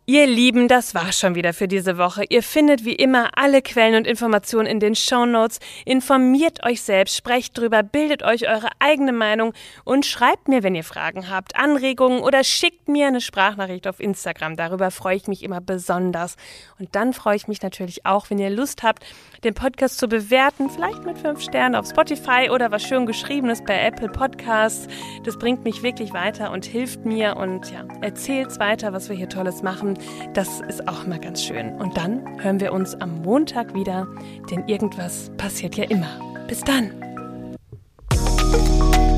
Ihr 0.07 0.25
Lieben, 0.25 0.67
das 0.67 0.95
war 0.95 1.13
schon 1.13 1.35
wieder 1.35 1.53
für 1.53 1.67
diese 1.67 1.99
Woche. 1.99 2.23
Ihr 2.27 2.41
findet 2.41 2.85
wie 2.85 2.95
immer 2.95 3.29
alle 3.37 3.61
Quellen 3.61 3.93
und 3.93 4.07
Informationen 4.07 4.65
in 4.65 4.79
den 4.79 4.95
Show 4.95 5.27
Notes. 5.27 5.59
Informiert 5.85 6.65
euch 6.65 6.81
selbst, 6.81 7.15
sprecht 7.15 7.55
drüber, 7.55 7.83
bildet 7.83 8.23
euch 8.23 8.49
eure 8.49 8.69
eigene 8.79 9.13
Meinung 9.13 9.53
und 9.83 10.07
schreibt 10.07 10.47
mir, 10.47 10.63
wenn 10.63 10.73
ihr 10.73 10.83
Fragen 10.83 11.29
habt, 11.29 11.55
Anregungen 11.55 12.23
oder 12.23 12.43
schickt 12.43 12.89
mir 12.89 13.07
eine 13.07 13.21
Sprachnachricht 13.21 13.87
auf 13.87 13.99
Instagram. 13.99 14.55
Darüber 14.55 14.89
freue 14.89 15.17
ich 15.17 15.27
mich 15.27 15.43
immer 15.43 15.61
besonders. 15.61 16.35
Und 16.79 16.95
dann 16.95 17.13
freue 17.13 17.35
ich 17.35 17.47
mich 17.47 17.61
natürlich 17.61 18.03
auch, 18.03 18.31
wenn 18.31 18.39
ihr 18.39 18.49
Lust 18.49 18.81
habt, 18.81 19.05
den 19.43 19.53
Podcast 19.53 19.99
zu 19.99 20.07
bewerten, 20.07 20.71
vielleicht 20.71 21.05
mit 21.05 21.19
fünf 21.19 21.41
Sternen 21.41 21.75
auf 21.75 21.87
Spotify 21.87 22.49
oder 22.51 22.71
was 22.71 22.81
schön 22.81 23.05
geschriebenes 23.05 23.63
bei 23.63 23.79
Apple 23.79 24.09
Podcasts. 24.09 24.87
Das 25.23 25.37
bringt 25.37 25.63
mich 25.63 25.83
wirklich 25.83 26.11
weiter 26.11 26.51
und 26.51 26.65
hilft 26.65 27.05
mir 27.05 27.37
und 27.37 27.71
ja, 27.71 27.85
erzählt's 28.01 28.59
weiter, 28.59 28.93
was 28.93 29.07
wir 29.07 29.15
hier 29.15 29.29
Tolles 29.29 29.61
machen. 29.61 30.00
Das 30.33 30.61
ist 30.61 30.87
auch 30.87 31.05
mal 31.05 31.19
ganz 31.19 31.43
schön. 31.43 31.69
Und 31.75 31.97
dann 31.97 32.21
hören 32.41 32.59
wir 32.59 32.73
uns 32.73 32.95
am 32.95 33.21
Montag 33.21 33.73
wieder, 33.73 34.07
denn 34.49 34.67
irgendwas 34.67 35.31
passiert 35.37 35.75
ja 35.75 35.85
immer. 35.85 36.07
Bis 36.47 36.61
dann. 36.61 36.91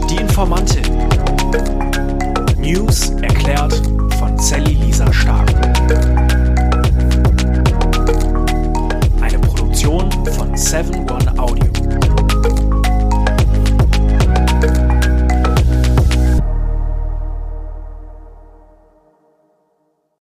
Die 0.10 0.16
Informantin. 0.16 0.84
News 2.58 3.10
erklärt 3.22 3.74
von 4.20 4.38
Sally 4.38 4.74
Lisa 4.74 5.12
Stark. 5.12 5.50
Eine 9.22 9.40
Produktion 9.40 10.12
von 10.28 10.56
7 10.56 11.10
One 11.10 11.40
Audio. 11.40 12.03